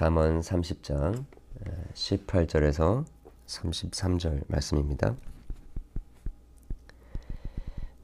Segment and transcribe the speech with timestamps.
[0.00, 1.26] 잠언 30장
[1.92, 3.04] 18절에서
[3.46, 5.14] 33절 말씀입니다.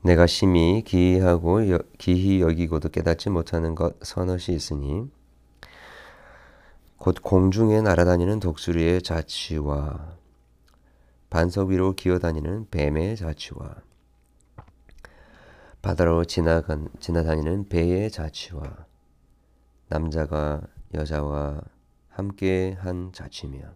[0.02, 5.10] 내가 심히 기이하고 여, 기히 여기고도 깨닫지 못하는 것 서너시 있으니
[6.98, 10.18] 곧 공중에 날아다니는 독수리의 자취와
[11.30, 13.74] 반석 위로 기어다니는 뱀의 자취와
[15.80, 18.84] 바다로 지나간, 지나다니는 배의 자취와
[19.88, 20.60] 남자가
[20.92, 21.62] 여자와
[22.16, 23.74] 함께 한 자취며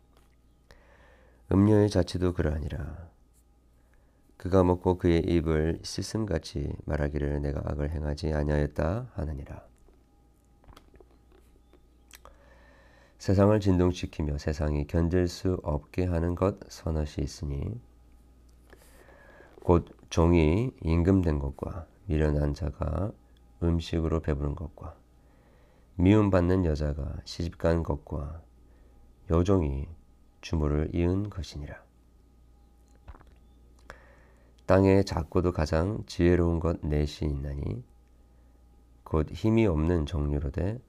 [1.53, 3.11] 음료의 자취도 그러하니라.
[4.39, 9.63] 그가 먹고 그의 입을 씻음같이 말하기를 내가 악을 행하지 아니하였다 하느니라.
[13.19, 17.79] 세상을 진동시키며 세상이 견딜 수 없게 하는 것 서너시 있으니
[19.63, 23.13] 곧 종이 임금된 것과 미련한 자가
[23.63, 25.00] 음식으로 배부른 것과
[26.01, 28.41] 미움받는 여자가 시집간 것과
[29.29, 29.87] 여종이
[30.41, 31.77] 주모를 이은 것이니라.
[34.65, 37.85] 땅에 작고도 가장 지혜로운 것 넷이 있나니
[39.05, 40.81] 곧 힘이 없는 종류로되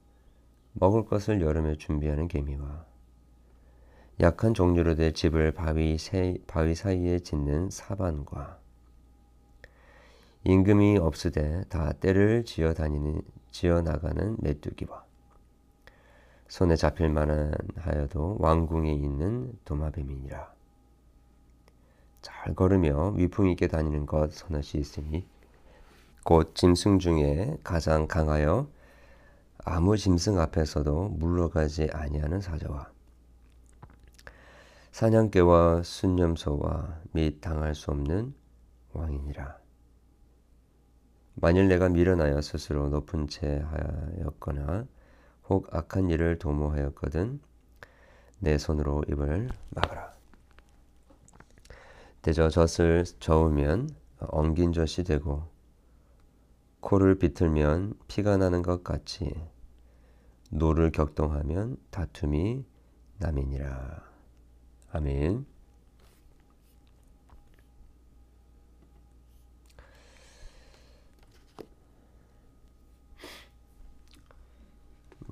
[0.72, 2.86] 먹을 것을 여름에 준비하는 개미와
[4.20, 8.61] 약한 종류로되 집을 바위, 새, 바위 사이에 짓는 사반과
[10.44, 15.04] 임금이 없으되 다 때를 지어 다니는 지어 나가는 메뚜기와
[16.48, 20.52] 손에 잡힐 만한 하여도 왕궁에 있는 도마뱀이니라.
[22.22, 25.26] 잘 걸으며 위풍 있게 다니는 것 서너시 있으니
[26.24, 28.68] 곧 짐승 중에 가장 강하여
[29.64, 32.90] 아무 짐승 앞에서도 물러가지 아니하는 사자와
[34.90, 38.34] 사냥개와 순념소와 및 당할 수 없는
[38.92, 39.61] 왕이니라.
[41.34, 44.86] 만일 내가 미련하여 스스로 높은 채 하였거나
[45.48, 47.40] 혹 악한 일을 도모하였거든
[48.38, 50.12] 내 손으로 입을 막아라.
[52.22, 55.48] 대저 젖을 저으면 엉긴 젖이 되고
[56.80, 59.32] 코를 비틀면 피가 나는 것 같이
[60.50, 62.64] 노를 격동하면 다툼이
[63.18, 64.02] 남이니라.
[64.92, 65.46] 아멘.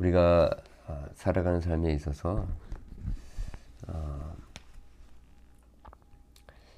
[0.01, 0.51] 우리가
[0.87, 2.49] 아, 살아가는 삶에 있어서
[3.87, 4.35] 어,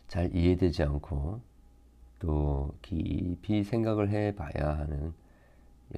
[0.08, 1.40] 잘 이해되지 않고
[2.18, 5.14] 또 깊이 생각을 해봐야 하는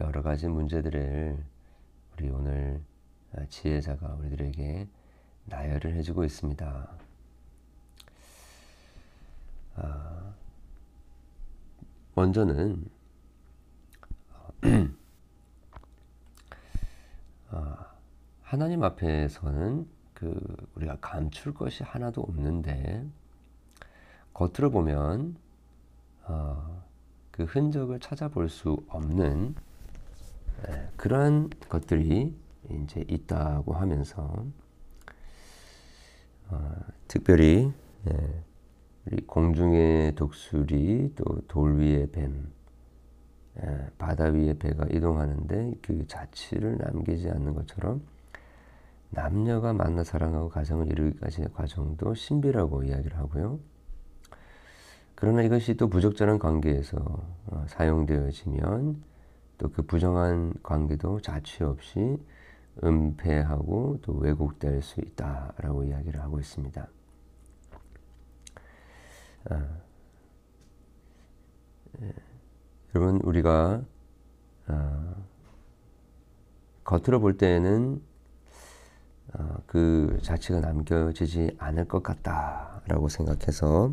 [0.01, 1.43] 여러 가지 문제들을
[2.13, 2.83] 우리 오늘
[3.33, 4.87] 아, 지혜자가 우리들에게
[5.47, 6.89] 나열을 해주고 있습니다.
[9.77, 10.35] 아,
[12.15, 12.85] 먼저는
[14.31, 14.51] 아,
[18.43, 23.07] 하나님 앞에서는 그 우리가 감출 것이 하나도 없는데
[24.33, 25.37] 겉으로 보면
[26.27, 26.85] 어,
[27.31, 29.55] 그 흔적을 찾아볼 수 없는
[30.69, 32.35] 예, 그러한 것들이
[32.71, 34.45] 이제 있다고 하면서
[36.49, 36.75] 어,
[37.09, 37.73] 특별히
[38.09, 38.45] 예,
[39.07, 42.64] 우리 공중의 독수리 또 돌 위의 뱀 예,
[43.99, 48.03] 바다 위에 배가 이동하는데 그 자취를 남기지 않는 것처럼
[49.11, 53.61] 남녀가 만나 사랑하고 가정을 이루기까지의 과정도 신비라고 이야기를 하고요.
[55.15, 56.97] 그러나 이것이 또 부적절한 관계에서
[57.47, 59.03] 어, 사용되어지면
[59.59, 62.19] 또 그 부정한 관계도 자취 없이
[62.83, 66.89] 은폐하고 또 왜곡될 수 있다라고 이야기를 하고 있습니다.
[69.51, 69.69] 아,
[72.03, 72.34] 예.
[72.95, 73.83] 여러분 우리가
[74.69, 75.15] 어,
[76.85, 78.01] 겉으로 볼 때는
[79.33, 83.93] 어, 그 자체가 남겨지지 않을 것 같다라고 생각해서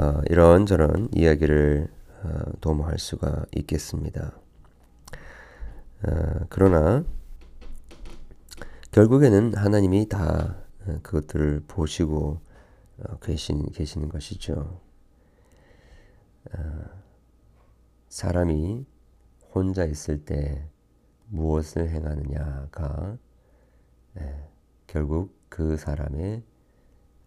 [0.00, 1.88] 어, 이런저런 이야기를
[2.22, 2.28] 어,
[2.62, 4.32] 도모할 수가 있겠습니다.
[6.06, 7.04] 어, 그러나
[8.90, 10.56] 결국에는 하나님이 다
[10.86, 12.40] 어, 그것들을 보시고
[13.20, 14.83] 계신, 계시는 것이죠.
[18.14, 18.86] 사람이
[19.52, 20.70] 혼자 있을 때
[21.26, 23.18] 무엇을 행하느냐가
[24.20, 24.48] 예,
[24.86, 26.44] 결국 그 사람의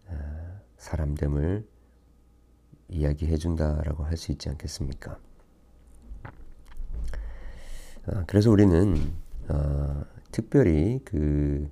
[0.08, 1.68] 아, 사람됨을
[2.88, 5.18] 이야기해 준다라고 할 수 있지 않겠습니까?
[8.06, 9.12] 아, 그래서 우리는
[9.48, 11.70] 아, 특별히 그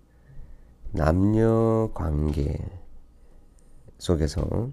[0.93, 2.59] 남녀 관계
[3.97, 4.71] 속에서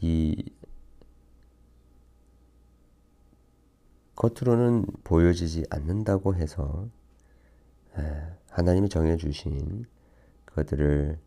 [0.00, 0.50] 이
[4.14, 6.88] 겉으로는 보여지지 않는다고 해서
[8.50, 9.86] 하나님이 정해주신
[10.46, 11.18] 것들을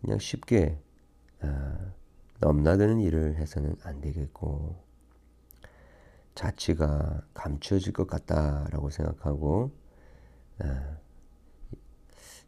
[0.00, 0.80] 그냥 쉽게
[1.40, 1.92] 아,
[2.40, 4.76] 넘나드는 일을 해서는 안 되겠고
[6.34, 9.72] 자취가 감추어질 것 같다라고 생각하고
[10.60, 10.96] 아,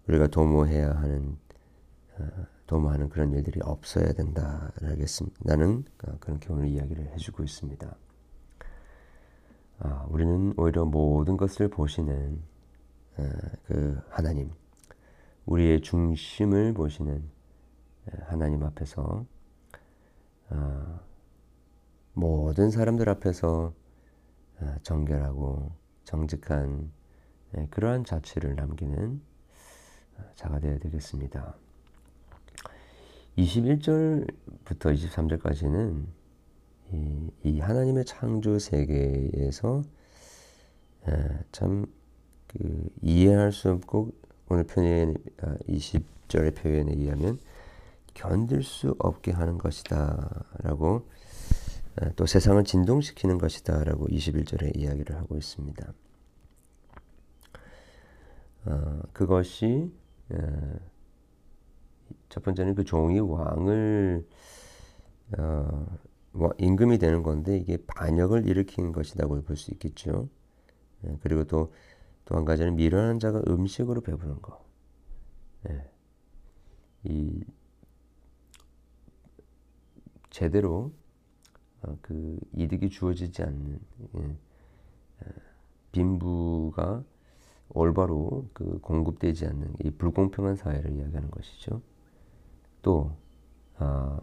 [0.06, 1.36] 우리가 도모해야 하는
[2.18, 4.12] 아, 도모하는 그런 일들이 없어야.
[5.40, 5.84] 나는
[6.20, 7.96] 그런 교훈을 이야기를 해주고 있습니다.
[10.06, 12.40] 우리는 오히려 모든 것을 보시는
[13.64, 14.52] 그 하나님,
[15.46, 17.28] 우리의 중심을 보시는
[18.26, 19.26] 하나님 앞에서
[20.50, 21.00] 어,
[22.12, 23.72] 모든 사람들 앞에서
[24.60, 25.72] 어, 정결하고
[26.04, 26.90] 정직한
[27.56, 29.20] 예, 그러한 자취를 남기는
[30.18, 31.56] 어, 자가 되어야 되겠습니다.
[33.36, 36.04] 21절부터 23절까지는
[36.92, 39.82] 이, 이 하나님의 창조 세계에서
[41.52, 41.86] 참
[42.50, 44.10] 그 이해할 수 없고
[44.48, 45.14] 오늘 표현
[45.68, 47.38] 20절의 표현에 의하면
[48.12, 51.08] 견딜 수 없게 하는 것이다 라고
[52.00, 55.92] 어, 또 세상을 진동시키는 것이다 라고 21절에 이야기를 하고 있습니다.
[58.66, 59.92] 어, 그것이
[60.30, 60.74] 어,
[62.30, 64.26] 첫 번째는 그 종이 왕을
[65.38, 65.86] 어,
[66.58, 70.28] 임금이 되는 건데 이게 반역을 일으키는 것이라고 볼 수 있겠죠.
[71.04, 71.70] 예, 그리고 또
[72.30, 74.64] 또 한 가지는 미련한 자가 음식으로 배부른 거.
[75.68, 75.90] 예.
[77.04, 77.42] 이
[80.30, 80.92] 제대로
[81.82, 83.80] 어, 그 이득이 주어지지 않는
[84.16, 85.30] 예, 어,
[85.92, 87.02] 빈부가
[87.70, 91.82] 올바로 그 공급되지 않는 이 불공평한 사회를 이야기하는 것이죠.
[92.82, 93.12] 또
[93.78, 94.18] 아,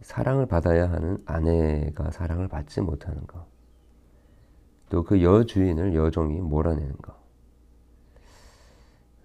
[0.00, 3.46] 사랑을 받아야 하는 아내가 사랑을 받지 못하는 것.
[4.90, 7.14] 또 그 여주인을 여종이 몰아내는 것.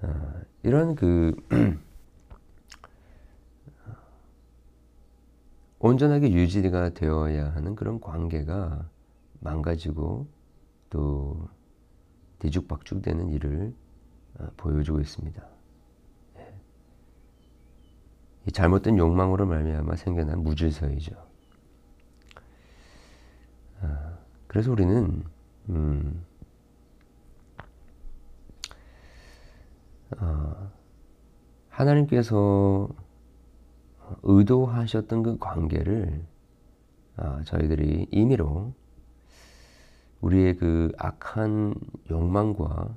[0.02, 1.36] 아, 이런 그
[5.80, 8.90] 온전하게 유지가 되어야 하는 그런 관계가
[9.42, 10.28] 망가지고
[10.90, 11.48] 또
[12.40, 13.74] 뒤죽박죽되는 일을
[14.40, 15.59] 어, 보여주고 있습니다.
[18.52, 21.16] 잘못된 욕망으로 말미암아 생겨난 무질서이죠.
[23.82, 24.18] 아,
[24.48, 25.24] 그래서 우리는
[25.70, 26.26] 음,
[30.18, 30.72] 어,
[31.70, 32.90] 하나님께서
[34.24, 36.24] 의도하셨던 그 관계를
[37.18, 38.74] 아, 저희들이 임의로
[40.22, 41.76] 우리의 그 악한
[42.10, 42.96] 욕망과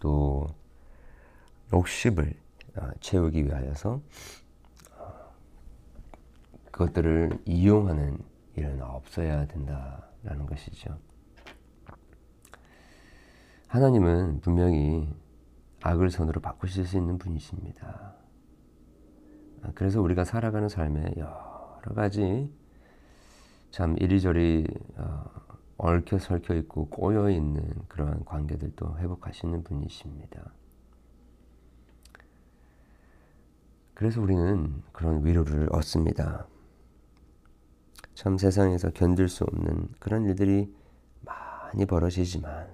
[0.00, 0.46] 또
[1.72, 2.34] 욕심을
[2.76, 4.45] 아, 채우기 위하여서 아,
[6.76, 8.18] 그것들을 이용하는
[8.54, 10.98] 일은 없어야 된다라는 것이죠.
[13.66, 15.08] 하나님은 분명히
[15.80, 18.14] 악을 선으로 바꾸실 수 있는 분이십니다.
[19.74, 22.52] 그래서 우리가 살아가는 삶에 여러 가지
[23.70, 25.24] 참 이리저리 어,
[25.78, 30.52] 얽혀 설켜 있고 꼬여 있는 그러한 관계들도 회복하시는 분이십니다.
[33.94, 36.46] 그래서 우리는 그런 위로를 얻습니다.
[38.16, 40.74] 참 세상에서 견딜 수 없는 그런 일들이
[41.20, 42.66] 많이 벌어지지만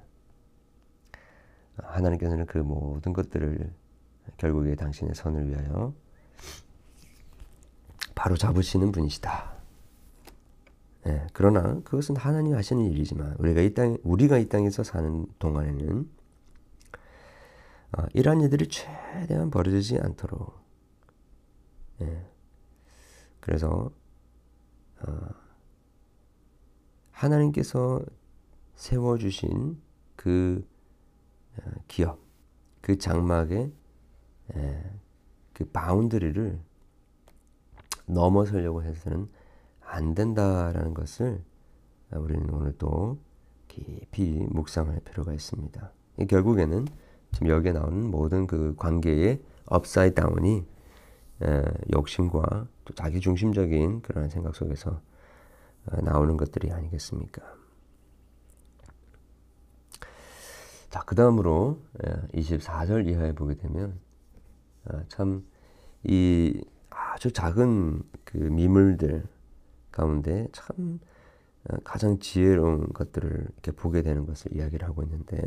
[1.77, 3.73] 하나님께서는 그 모든 것들을
[4.37, 5.93] 결국에 당신의 선을 위하여
[8.15, 9.53] 바로 잡으시는 분이시다.
[11.09, 16.09] 예, 그러나 그것은 하나님 하시는 일이지만 우리가 이 땅 우리가 이 땅에서 사는 동안에는
[17.99, 20.55] 어, 이러한 일들이 최대한 벌어지지 않도록
[22.03, 22.25] 예,
[23.41, 24.02] 그래서 어,
[27.11, 28.01] 하나님께서
[28.75, 29.81] 세워 주신
[30.17, 30.67] 그
[31.59, 32.19] 어, 기업,
[32.81, 33.73] 그 장막의
[34.57, 34.91] 예,
[35.53, 36.59] 그 boundary를
[38.07, 39.29] 넘어서려고 해서는
[39.81, 41.45] 안 된다라는 것을
[42.13, 43.19] 우리는 오늘 또
[43.69, 45.93] 깊이 묵상할 필요가 있습니다.
[46.29, 46.87] 결국에는
[47.33, 50.67] 지금 여기에 나오는 모든 그 관계의 upside down이
[51.93, 55.01] 욕심과 또 자기 중심적인 그런 생각 속에서
[55.87, 57.43] 어, 나오는 것들이 아니겠습니까?
[60.91, 61.81] 자, 그 다음으로
[62.35, 63.99] 24절 이하에 보게 되면
[64.85, 69.25] 어, 참이 아주 작은 그 미물들
[69.91, 71.01] 가운데 참
[71.65, 75.41] 어, 가장 지혜로운 것들을 이렇게 보게 되는 것을 이야기를 하고 있는데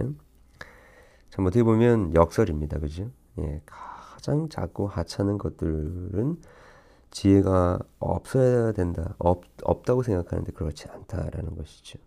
[1.30, 3.12] 참 어떻게 보면 역설입니다, 그죠?
[3.40, 3.62] 예,
[4.26, 6.42] 가장 작고 하찮은 것들은
[7.12, 12.00] 지혜가 없어야 된다, 없, 없다고 생각하는데 그렇지 않다라는 것이죠.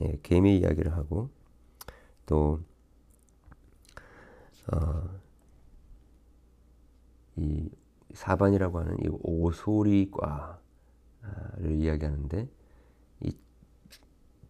[0.00, 1.30] 예, 개미 이야기를 하고
[2.26, 2.60] 또
[4.72, 5.08] 어,
[7.36, 7.70] 이
[8.14, 10.58] 사반이라고 하는 이 오소리과를
[11.70, 12.48] 이야기하는데
[13.20, 13.36] 이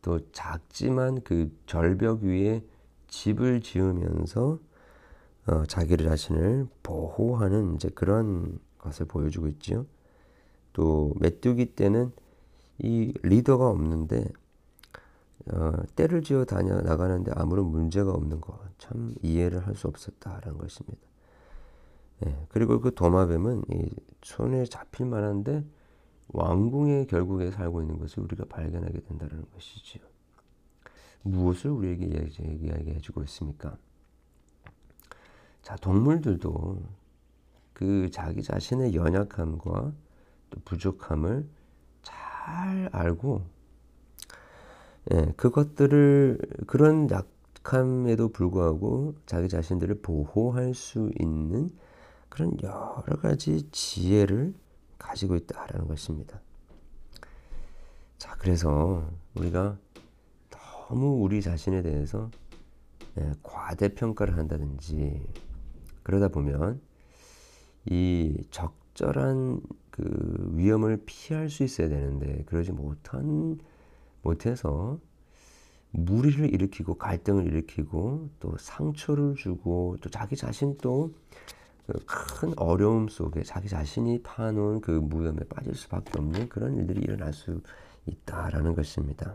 [0.00, 2.64] 또 작지만 그 절벽 위에
[3.08, 4.58] 집을 지으면서
[5.48, 9.86] 어, 자기를 자신을 보호하는 이제 그런 것을 보여주고 있지요.
[10.72, 12.12] 또 메뚜기 때는
[12.78, 14.24] 이 리더가 없는데
[15.52, 20.98] 어, 때를 지어 다녀 나가는데 아무런 문제가 없는 것 참 이해를 할 수 없었다라는 것입니다.
[22.26, 23.90] 예, 그리고 그 도마뱀은 이
[24.22, 25.64] 손에 잡힐 만한데
[26.28, 30.02] 왕궁에 결국에 살고 있는 것을 우리가 발견하게 된다는 것이지요.
[31.22, 33.76] 무엇을 우리에게 이야기해 주고 있습니까?
[35.68, 36.82] 자, 동물들도
[37.74, 39.92] 그 자기 자신의 연약함과
[40.48, 41.46] 또 부족함을
[42.00, 43.42] 잘 알고
[45.12, 51.68] 예, 그것들을 그런 약함에도 불구하고 자기 자신들을 보호할 수 있는
[52.30, 54.54] 그런 여러 가지 지혜를
[54.96, 56.40] 가지고 있다라는 것입니다.
[58.16, 59.76] 자, 그래서 우리가
[60.48, 62.30] 너무 우리 자신에 대해서
[63.18, 65.22] 예, 과대평가를 한다든지
[66.08, 66.80] 그러다 보면
[67.84, 69.60] 이 적절한
[69.90, 73.58] 그 위험을 피할 수 있어야 되는데 그러지 못한
[74.22, 74.98] 못해서
[75.90, 81.12] 무리를 일으키고 갈등을 일으키고 또 상처를 주고 또 자기 자신 또그
[82.06, 87.60] 큰 어려움 속에 자기 자신이 파놓은 그 무덤에 빠질 수밖에 없는 그런 일들이 일어날 수
[88.06, 89.34] 있다라는 것입니다.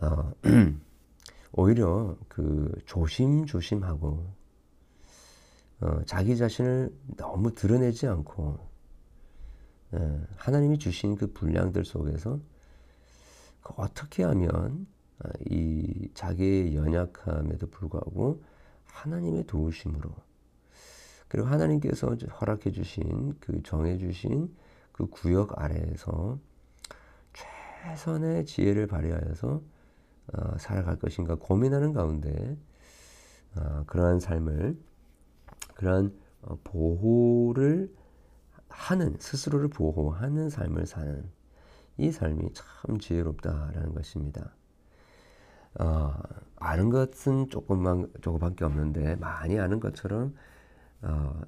[0.00, 0.32] 어,
[1.52, 4.26] 오히려 그 조심조심하고
[5.80, 8.58] 어, 자기 자신을 너무 드러내지 않고
[9.94, 12.38] 예, 하나님이 주신 그 분량들 속에서
[13.62, 14.86] 그 어떻게 하면
[15.24, 18.42] 어, 이 자기의 연약함에도 불구하고
[18.84, 20.10] 하나님의 도우심으로
[21.28, 24.54] 그리고 하나님께서 허락해 주신 그 정해 주신
[24.92, 26.38] 그 구역 아래에서
[27.32, 29.62] 최선의 지혜를 발휘하여서
[30.32, 32.56] 어, 살아갈 것인가 고민하는 가운데
[33.56, 34.78] 어, 그러한 삶을
[35.74, 37.92] 그러한 어, 보호를
[38.68, 41.24] 하는 스스로를 보호하는 삶을 사는
[41.96, 44.54] 이 삶이 참 지혜롭다라는 것입니다.
[45.78, 46.14] 어,
[46.56, 50.34] 아는 것은 조금만 조금밖에 없는데 많이 아는 것처럼
[51.02, 51.40] 어,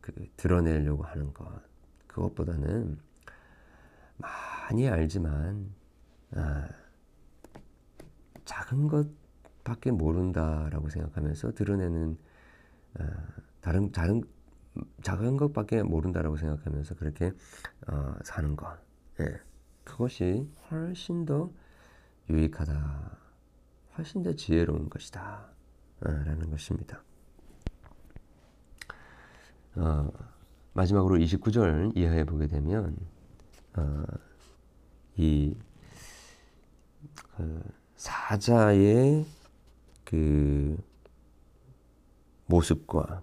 [0.00, 1.46] 그, 드러내려고 하는 것
[2.06, 2.98] 그것보다는
[4.16, 5.74] 많이 알지만
[6.34, 6.68] 아,
[8.46, 12.16] 작은 것밖에 모른다라고 생각하면서 드러내는
[12.98, 13.04] 아,
[13.60, 14.22] 다른 다른
[15.02, 17.32] 작은 것밖에 모른다라고 생각하면서 그렇게
[17.88, 18.78] 어, 사는 것
[19.20, 19.38] 예,
[19.84, 21.50] 그것이 훨씬 더
[22.30, 23.18] 유익하다.
[23.98, 25.50] 훨씬 더 지혜로운 것이다.
[26.00, 27.02] 어, 라는 것입니다.
[29.74, 30.10] 어,
[30.72, 32.96] 마지막으로 29절 이하에 보게 되면
[33.76, 34.04] 어,
[35.16, 35.54] 이
[37.36, 37.60] 그
[37.96, 39.26] 사자의
[40.04, 40.76] 그
[42.46, 43.22] 모습과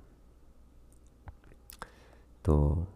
[2.44, 2.94] 또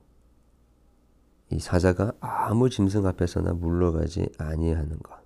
[1.50, 5.18] 이 사자가 아무 짐승 앞에서나 물러가지 아니하는 것.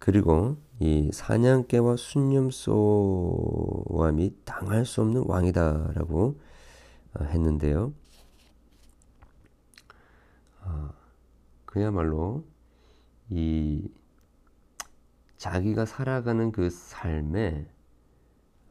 [0.00, 2.72] 그리고 이 사냥개와 순념소와
[4.12, 6.40] 및 당할 수 없는 왕이다라고
[7.14, 7.92] 어, 했는데요.
[10.64, 10.90] 어,
[11.64, 12.44] 그야말로
[13.30, 13.88] 이
[15.36, 17.66] 자기가 살아가는 그 삶에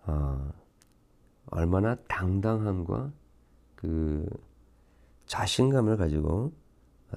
[0.05, 0.51] 어,
[1.47, 3.11] 얼마나 당당함과
[3.75, 4.25] 그
[5.25, 6.53] 자신감을 가지고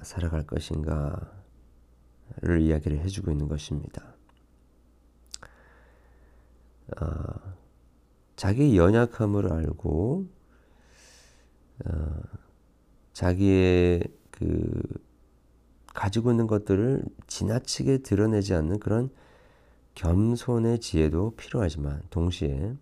[0.01, 1.37] 살아갈 것인가
[2.41, 4.03] 를 이야기를 해주고 있는 것입니다.
[6.99, 7.55] 어,
[8.35, 10.27] 자기 연약함을 알고
[11.85, 12.21] 어,
[13.13, 14.81] 자기의 그
[15.93, 19.09] 가지고 있는 것들을 지나치게 드러내지 않는 그런
[19.97, 22.75] 겸손의 지혜도 필요하지만 동시에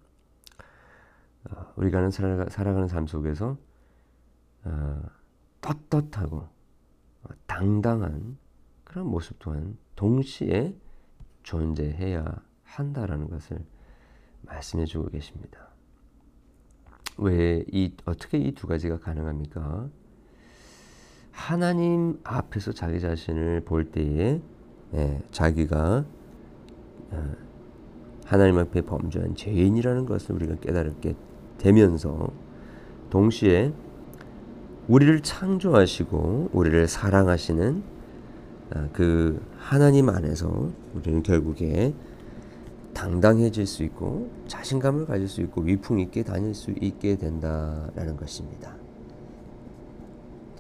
[1.50, 3.58] 어, 우리가 살아가, 살아가는 삶 속에서
[4.66, 5.02] 어,
[5.62, 8.38] 떳떳하고 어, 당당한
[8.84, 10.76] 그런 모습 또한 동시에
[11.44, 12.26] 존재해야
[12.64, 13.64] 한다라는 것을
[14.42, 15.70] 말씀해 주고 계십니다.
[17.18, 19.90] 왜 이 어떻게 이 두 가지가 가능합니까?
[21.32, 24.42] 하나님 앞에서 자기 자신을 볼 때에
[24.96, 26.25] 예, 자기가 어,
[28.26, 31.16] 하나님 앞에 범죄한 죄인이라는 것을 우리가 깨달게
[31.58, 32.30] 되면서
[33.10, 33.72] 동시에
[34.88, 37.96] 우리를 창조하시고 우리를 사랑하시는
[38.74, 41.94] 아, 그 하나님 안에서 우리는 결국에
[42.94, 48.76] 당당해질 수 있고 자신감을 가질 수 있고 위풍 있게 다닐 수 있게 된다라는 것입니다.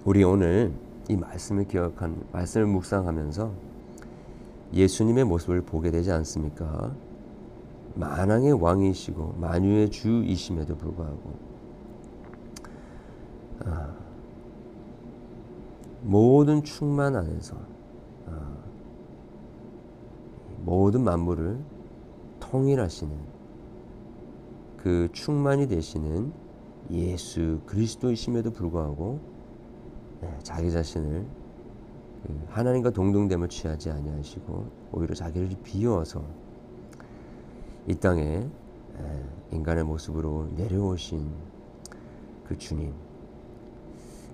[0.04, 0.72] 우리 오늘
[1.10, 3.75] 이 말씀을 기억한 말씀을 묵상하면서
[4.76, 6.94] 예수님의 모습을 보게 되지 않습니까?
[7.96, 11.34] 만왕의 왕이시고 만유의 주이심에도 불구하고
[13.64, 13.96] 아,
[16.02, 17.56] 모든 충만 안에서
[18.28, 18.58] 아,
[20.60, 21.58] 모든 만물을
[22.42, 23.16] 통일하시는
[24.76, 26.34] 그 충만이 되시는
[26.92, 29.20] 예수 그리스도이심에도 불구하고
[30.22, 31.45] 네, 자기 자신을 그
[32.50, 36.24] 하나님과 동등됨을 취하지 아니하시고 오히려 자기를 비워서
[37.88, 38.48] 이 땅에
[39.52, 41.30] 인간의 모습으로 내려오신
[42.48, 42.94] 그 주님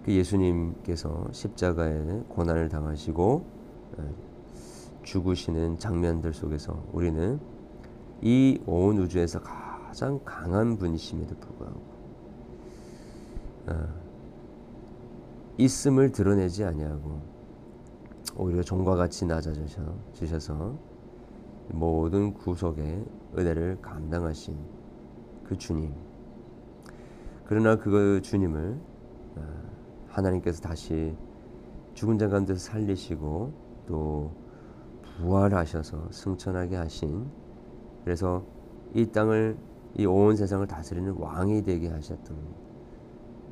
[0.05, 3.43] 그 예수님께서 십자가에 고난을 당하시고
[5.03, 7.39] 죽으시는 장면들 속에서 우리는
[8.21, 11.81] 이 온 우주에서 가장 강한 분이심에도 불구하고
[13.67, 13.88] 어,
[15.57, 17.19] 있음을 드러내지 아니하고
[18.35, 20.77] 오히려 종과 같이 낮아지셔서
[21.69, 23.05] 모든 구속의
[23.38, 24.57] 은혜를 감당하신
[25.43, 25.93] 그 주님.
[27.45, 28.79] 그러나 그 주님을
[29.35, 29.41] 어,
[30.07, 31.15] 하나님께서 다시
[31.93, 33.53] 죽은 자 가운데서 살리시고
[33.88, 34.31] 또
[35.17, 37.29] 부활하셔서 승천하게 하신
[38.03, 38.45] 그래서
[38.93, 39.57] 이 땅을
[39.97, 42.38] 이 온 세상을 다스리는 왕이 되게 하셨던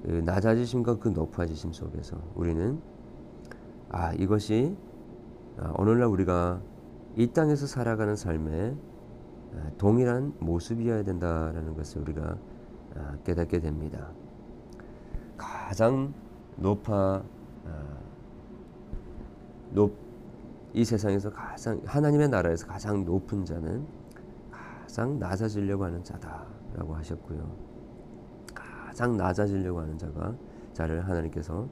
[0.03, 2.79] 그 낮아지심과 그 높아지심 속에서 우리는
[3.89, 4.77] 아 이것이
[5.58, 6.62] 아, 오늘날 우리가
[7.15, 8.77] 이 땅에서 살아가는 삶의
[9.55, 12.38] 아, 동일한 모습이어야 된다라는 것을 우리가
[12.96, 14.12] 아, 깨닫게 됩니다.
[15.38, 16.13] 가장
[16.58, 17.24] 높아
[19.72, 19.96] 높,
[20.74, 23.86] 이 세상에서 가장 하나님의 나라에서 가장 높은 자는
[24.51, 27.56] 가장 낮아지려고 하는 자다라고 하셨고요.
[28.54, 30.36] 가장 낮아지려고 하는 자가
[30.73, 31.67] 자를 하나님께서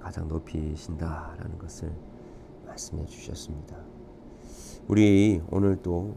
[0.00, 1.92] 가장 높이신다라는 것을
[2.66, 3.76] 말씀해 주셨습니다.
[4.88, 6.14] 우리 오늘 또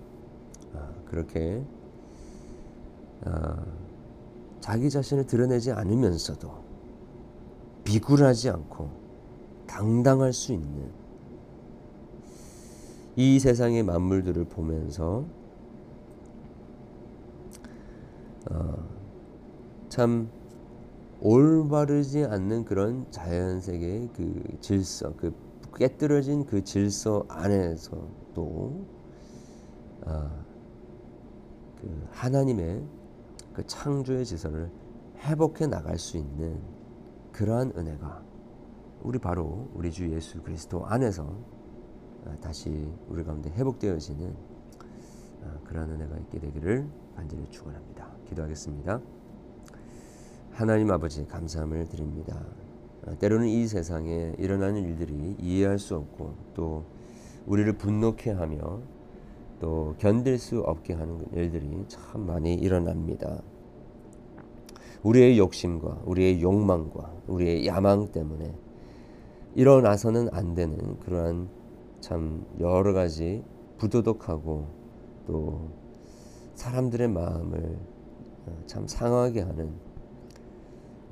[0.73, 1.63] 아, 그렇게
[3.25, 3.65] 아,
[4.59, 6.51] 자기 자신을 드러내지 않으면서도
[7.83, 8.89] 비굴하지 않고
[9.65, 10.91] 당당할 수 있는
[13.15, 15.25] 이 세상의 만물들을 보면서
[18.51, 18.89] 어,
[19.89, 20.29] 참
[21.21, 25.33] 올바르지 않는 그런 자연 세계의 그 질서, 그
[25.75, 28.85] 깨뜨려진 그 질서 안에서도
[30.05, 30.45] 아,
[31.81, 32.83] 그 하나님의
[33.53, 34.71] 그 창조의 지서를
[35.17, 36.61] 회복해 나갈 수 있는
[37.33, 38.23] 그러한 은혜가
[39.01, 41.37] 우리 바로 우리 주 예수 그리스도 안에서
[42.25, 44.35] 아, 다시 우리 가운데 회복되어지는
[45.43, 48.09] 아, 그러한 은혜가 있게 되기를 간절히 축원합니다.
[48.25, 49.18] 기도하겠습니다.
[50.59, 52.37] 하나님 아버지 감사함을 드립니다.
[53.07, 56.83] 아, 때로는 이 세상에 일어나는 일들이 이해할 수 없고 또
[57.45, 58.81] 우리를 분노케 하며
[59.61, 63.41] 또 견딜 수 없게 하는 일들이 참 많이 일어납니다.
[65.03, 68.53] 우리의 욕심과 우리의 욕망과 우리의 야망 때문에
[69.55, 71.47] 일어나서는 안 되는 그러한
[72.01, 73.45] 참 여러 가지
[73.77, 74.67] 부도덕하고
[75.25, 75.69] 또
[76.55, 77.79] 사람들의 마음을
[78.45, 79.87] 어, 참 상하게 하는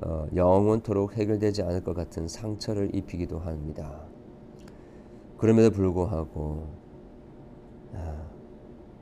[0.01, 4.01] 어, 영원토록 해결되지 않을 것 같은 상처를 입히기도 합니다.
[5.37, 6.67] 그럼에도 불구하고
[7.93, 8.27] 아,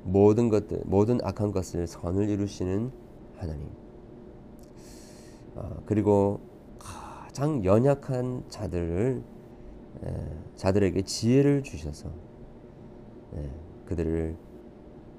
[0.04, 2.92] 모든 것들, 모든 악한 것을 선을 이루시는
[3.36, 3.68] 하나님.
[5.56, 6.40] 아, 그리고
[6.80, 9.24] 가장 연약한 자들을
[10.04, 12.10] 에, 자들에게 지혜를 주셔서
[13.34, 13.50] 에,
[13.86, 14.38] 그들을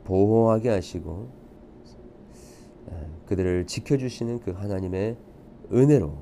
[0.04, 1.28] 보호하게 하시고
[2.90, 5.16] 에, 그들을 지켜주시는 그 하나님의
[5.72, 6.12] 은혜로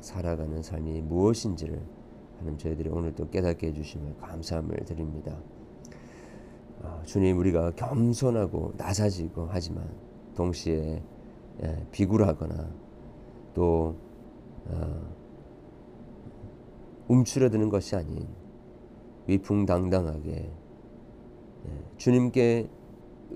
[0.00, 1.80] 살아가는 삶이 무엇인지를
[2.38, 5.36] 하나님 저희들이 오늘 또 깨닫게 해주심을 감사함을 드립니다.
[6.82, 9.86] 어, 주님 우리가 겸손하고 낮아지고 하지만
[10.34, 11.02] 동시에
[11.62, 12.70] 예, 비굴하거나
[13.52, 13.94] 또
[14.66, 15.14] 어,
[17.08, 18.26] 움츠러드는 것이 아닌
[19.26, 20.50] 위풍당당하게
[21.66, 22.70] 예, 주님께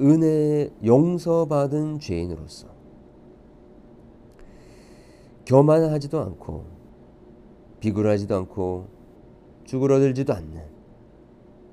[0.00, 2.73] 은혜 용서받은 죄인으로서
[5.46, 6.64] 교만하지도 않고
[7.80, 8.88] 비굴하지도 않고
[9.64, 10.62] 쭈그러들지도 않는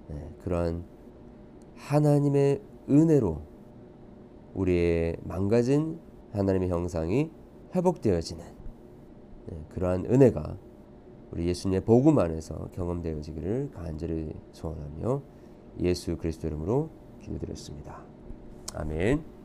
[0.09, 0.83] 네, 그러한
[1.75, 3.41] 하나님의 은혜로
[4.53, 5.99] 우리의 망가진
[6.33, 7.31] 하나님의 형상이
[7.73, 8.43] 회복되어지는
[9.47, 10.57] 네, 그러한 은혜가
[11.31, 15.21] 우리 예수님의 복음 안에서 경험되어지기를 간절히 소원하며
[15.79, 16.89] 예수 그리스도 이름으로
[17.21, 18.03] 기도드렸습니다.
[18.73, 19.40] 아멘.